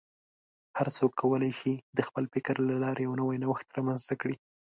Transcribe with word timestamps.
هر 0.77 0.87
څوک 0.97 1.11
کولی 1.21 1.51
شي 1.59 1.73
د 1.97 1.99
خپل 2.07 2.23
فکر 2.33 2.55
له 2.69 2.75
لارې 2.83 3.01
یو 3.07 3.13
نوی 3.21 3.37
نوښت 3.43 3.67
رامنځته 3.77 4.13
کړي. 4.21 4.35